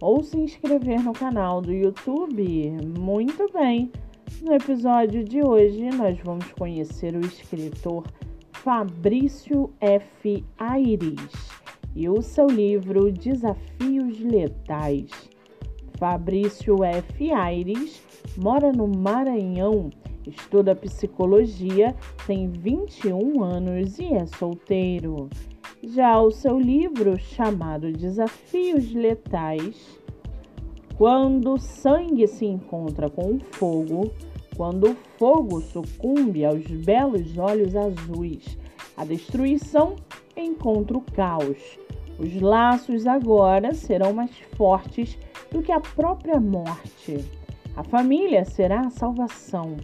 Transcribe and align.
ou 0.00 0.22
se 0.22 0.38
inscrever 0.38 1.02
no 1.02 1.12
canal 1.12 1.60
do 1.60 1.72
YouTube. 1.72 2.70
Muito 2.98 3.50
bem! 3.52 3.90
No 4.42 4.54
episódio 4.54 5.24
de 5.24 5.42
hoje, 5.42 5.90
nós 5.90 6.18
vamos 6.22 6.50
conhecer 6.52 7.14
o 7.14 7.20
escritor 7.20 8.04
Fabrício 8.52 9.70
F. 9.80 10.44
Aires 10.58 11.30
e 11.94 12.08
o 12.08 12.20
seu 12.20 12.46
livro 12.46 13.12
Desafios 13.12 14.18
Letais. 14.20 15.10
Fabrício 15.98 16.82
F. 16.82 17.32
Aires 17.32 18.02
mora 18.36 18.72
no 18.72 18.88
Maranhão, 18.88 19.90
estuda 20.26 20.74
psicologia, 20.74 21.94
tem 22.26 22.48
21 22.48 23.42
anos 23.42 23.98
e 23.98 24.14
é 24.14 24.26
solteiro. 24.26 25.28
Já 25.86 26.18
o 26.18 26.30
seu 26.30 26.58
livro, 26.58 27.18
chamado 27.18 27.92
Desafios 27.92 28.94
Letais, 28.94 30.00
quando 30.96 31.52
o 31.52 31.58
sangue 31.58 32.26
se 32.26 32.46
encontra 32.46 33.10
com 33.10 33.34
o 33.34 33.40
fogo, 33.52 34.10
quando 34.56 34.92
o 34.92 34.96
fogo 35.18 35.60
sucumbe 35.60 36.42
aos 36.42 36.64
belos 36.64 37.36
olhos 37.36 37.76
azuis, 37.76 38.56
a 38.96 39.04
destruição 39.04 39.96
encontra 40.34 40.96
o 40.96 41.02
caos. 41.02 41.78
Os 42.18 42.40
laços 42.40 43.06
agora 43.06 43.74
serão 43.74 44.14
mais 44.14 44.34
fortes 44.56 45.18
do 45.50 45.60
que 45.60 45.70
a 45.70 45.80
própria 45.80 46.40
morte. 46.40 47.22
A 47.76 47.84
família 47.84 48.46
será 48.46 48.80
a 48.80 48.90
salvação. 48.90 49.76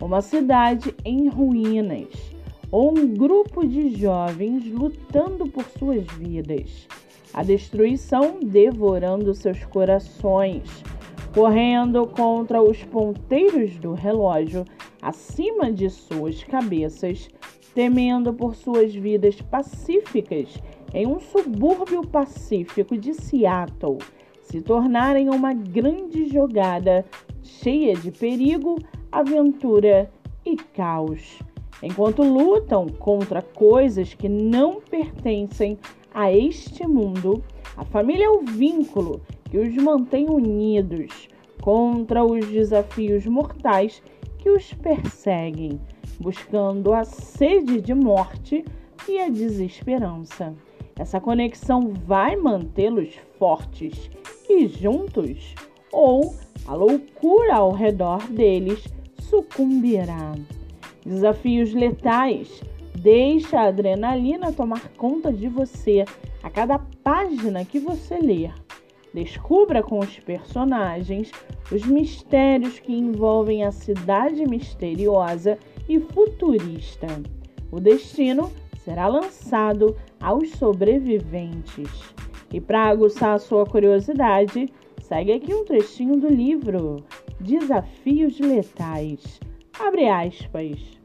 Uma 0.00 0.20
cidade 0.20 0.94
em 1.02 1.28
ruínas 1.28 2.35
ou 2.70 2.90
um 2.90 3.06
grupo 3.14 3.66
de 3.66 3.90
jovens 3.96 4.66
lutando 4.66 5.46
por 5.46 5.64
suas 5.64 6.04
vidas, 6.18 6.88
a 7.32 7.42
destruição 7.42 8.40
devorando 8.42 9.34
seus 9.34 9.64
corações, 9.64 10.82
correndo 11.34 12.06
contra 12.06 12.62
os 12.62 12.82
ponteiros 12.84 13.76
do 13.78 13.92
relógio 13.92 14.64
acima 15.00 15.70
de 15.70 15.88
suas 15.90 16.42
cabeças, 16.42 17.28
temendo 17.74 18.32
por 18.32 18.54
suas 18.56 18.94
vidas 18.94 19.40
pacíficas 19.42 20.56
em 20.94 21.06
um 21.06 21.20
subúrbio 21.20 22.06
pacífico 22.06 22.96
de 22.96 23.12
Seattle, 23.12 23.98
se 24.42 24.60
tornarem 24.62 25.28
uma 25.28 25.52
grande 25.52 26.26
jogada 26.28 27.04
cheia 27.42 27.94
de 27.94 28.10
perigo, 28.10 28.78
aventura 29.12 30.10
e 30.44 30.56
caos 30.56 31.38
enquanto 31.82 32.22
lutam 32.22 32.86
contra 32.88 33.42
coisas 33.42 34.14
que 34.14 34.28
não 34.28 34.80
pertencem 34.80 35.78
a 36.14 36.32
este 36.32 36.86
mundo, 36.86 37.42
a 37.76 37.84
família 37.84 38.26
é 38.26 38.30
o 38.30 38.40
vínculo 38.40 39.20
que 39.50 39.58
os 39.58 39.74
mantém 39.76 40.28
unidos 40.28 41.28
contra 41.60 42.24
os 42.24 42.46
desafios 42.46 43.26
mortais 43.26 44.02
que 44.38 44.50
os 44.50 44.72
perseguem, 44.74 45.80
buscando 46.20 46.94
a 46.94 47.04
sede 47.04 47.80
de 47.80 47.94
morte 47.94 48.64
e 49.08 49.18
a 49.18 49.28
desesperança. 49.28 50.54
Essa 50.98 51.20
conexão 51.20 51.92
vai 51.92 52.36
mantê-los 52.36 53.14
fortes 53.38 54.10
e 54.48 54.66
juntos, 54.66 55.54
ou 55.92 56.34
a 56.66 56.74
loucura 56.74 57.56
ao 57.56 57.72
redor 57.72 58.26
deles 58.28 58.82
sucumbirá. 59.18 60.34
Desafios 61.06 61.72
letais. 61.72 62.60
Deixa 62.98 63.60
a 63.60 63.68
adrenalina 63.68 64.52
tomar 64.52 64.88
conta 64.96 65.32
de 65.32 65.46
você 65.46 66.04
a 66.42 66.50
cada 66.50 66.80
página 67.04 67.64
que 67.64 67.78
você 67.78 68.18
ler. 68.18 68.52
Descubra 69.14 69.84
com 69.84 70.00
os 70.00 70.18
personagens 70.18 71.30
os 71.70 71.86
mistérios 71.86 72.80
que 72.80 72.92
envolvem 72.92 73.62
a 73.62 73.70
cidade 73.70 74.44
misteriosa 74.46 75.56
e 75.88 76.00
futurista. 76.00 77.06
O 77.70 77.78
destino 77.78 78.50
será 78.78 79.06
lançado 79.06 79.96
aos 80.20 80.50
sobreviventes. 80.50 81.88
E 82.52 82.60
para 82.60 82.82
aguçar 82.82 83.34
a 83.34 83.38
sua 83.38 83.64
curiosidade, 83.64 84.68
segue 85.02 85.32
aqui 85.32 85.54
um 85.54 85.64
trechinho 85.64 86.16
do 86.16 86.28
livro 86.28 86.96
Desafios 87.40 88.40
Letais. 88.40 89.45
Abre 89.78 90.08
aspas. 90.08 90.98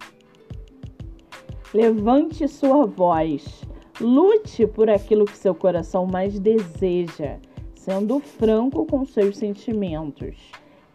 Levante 1.74 2.48
sua 2.48 2.86
voz. 2.86 3.64
Lute 4.00 4.66
por 4.66 4.90
aquilo 4.90 5.26
que 5.26 5.38
seu 5.38 5.54
coração 5.54 6.06
mais 6.06 6.40
deseja, 6.40 7.38
sendo 7.76 8.20
franco 8.20 8.86
com 8.86 9.06
seus 9.06 9.38
sentimentos, 9.38 10.38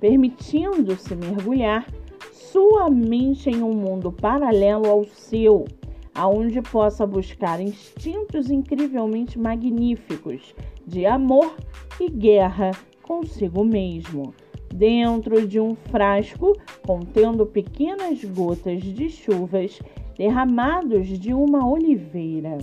permitindo-se 0.00 1.14
mergulhar 1.14 1.86
sua 2.32 2.88
mente 2.88 3.50
em 3.50 3.62
um 3.62 3.74
mundo 3.74 4.10
paralelo 4.10 4.88
ao 4.88 5.04
seu, 5.04 5.66
aonde 6.14 6.62
possa 6.62 7.06
buscar 7.06 7.60
instintos 7.60 8.50
incrivelmente 8.50 9.38
magníficos 9.38 10.54
de 10.86 11.04
amor 11.04 11.54
e 12.00 12.08
guerra 12.08 12.70
consigo 13.02 13.62
mesmo, 13.62 14.34
dentro 14.76 15.46
de 15.46 15.58
um 15.58 15.74
frasco 15.74 16.52
contendo 16.86 17.46
pequenas 17.46 18.22
gotas 18.24 18.82
de 18.82 19.08
chuvas 19.08 19.80
derramados 20.16 21.06
de 21.06 21.32
uma 21.32 21.68
oliveira. 21.68 22.58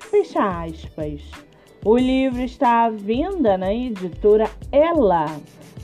Fecha 0.00 0.64
aspas. 0.64 1.30
O 1.84 1.96
livro 1.96 2.42
está 2.42 2.84
à 2.84 2.90
venda 2.90 3.58
na 3.58 3.72
editora 3.74 4.48
Ela. 4.70 5.26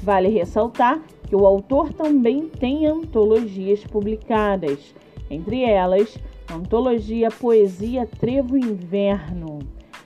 Vale 0.03 0.29
ressaltar 0.29 1.03
que 1.29 1.37
o 1.37 1.45
autor 1.45 1.93
também 1.93 2.49
tem 2.49 2.87
antologias 2.87 3.85
publicadas, 3.85 4.95
entre 5.31 5.63
elas 5.63 6.19
Antologia 6.51 7.31
Poesia 7.31 8.07
Trevo 8.07 8.57
Inverno, 8.57 9.59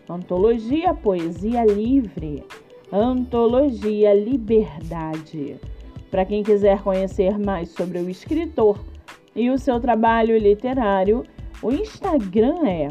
Antologia 0.09 0.93
Poesia 0.93 1.65
Livre, 1.65 2.43
Antologia 2.93 4.13
Liberdade. 4.13 5.57
Para 6.11 6.27
quem 6.27 6.43
quiser 6.43 6.83
conhecer 6.83 7.39
mais 7.39 7.71
sobre 7.71 7.99
o 7.99 8.11
escritor 8.11 8.79
e 9.35 9.49
o 9.49 9.57
seu 9.57 9.81
trabalho 9.81 10.37
literário, 10.37 11.25
o 11.63 11.73
Instagram 11.73 12.67
é 12.67 12.89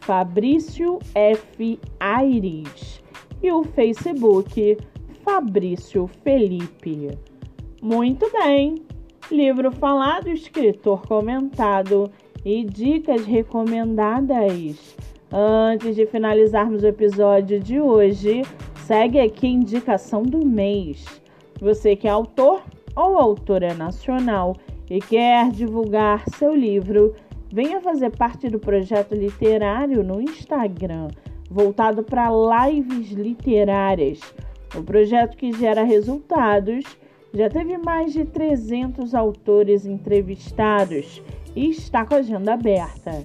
Fabrício 0.00 0.98
F. 1.14 1.80
Aires 1.98 3.02
e 3.42 3.50
o 3.50 3.64
Facebook 3.64 4.76
Fabrício 5.24 6.06
Felipe. 6.22 7.18
Muito 7.80 8.30
bem! 8.30 8.74
Livro 9.30 9.72
falado, 9.72 10.28
escritor 10.28 11.06
comentado 11.06 12.10
e 12.44 12.64
dicas 12.64 13.24
recomendadas. 13.24 14.96
Antes 15.32 15.94
de 15.94 16.06
finalizarmos 16.06 16.82
o 16.82 16.88
episódio 16.88 17.60
de 17.60 17.80
hoje, 17.80 18.42
segue 18.84 19.20
aqui 19.20 19.46
a 19.46 19.50
indicação 19.50 20.24
do 20.24 20.44
mês. 20.44 21.04
Você 21.60 21.94
que 21.94 22.08
é 22.08 22.10
autor 22.10 22.64
ou 22.96 23.16
autora 23.16 23.72
nacional 23.72 24.56
e 24.90 24.98
quer 24.98 25.52
divulgar 25.52 26.24
seu 26.30 26.52
livro, 26.52 27.14
venha 27.52 27.80
fazer 27.80 28.10
parte 28.10 28.48
do 28.48 28.58
projeto 28.58 29.14
literário 29.14 30.02
no 30.02 30.20
Instagram, 30.20 31.06
voltado 31.48 32.02
para 32.02 32.28
lives 32.68 33.12
literárias. 33.12 34.20
O 34.76 34.82
projeto 34.82 35.36
que 35.36 35.52
gera 35.52 35.84
resultados 35.84 36.84
já 37.32 37.48
teve 37.48 37.78
mais 37.78 38.12
de 38.12 38.24
300 38.24 39.14
autores 39.14 39.86
entrevistados 39.86 41.22
e 41.54 41.70
está 41.70 42.04
com 42.04 42.16
a 42.16 42.18
agenda 42.18 42.54
aberta. 42.54 43.24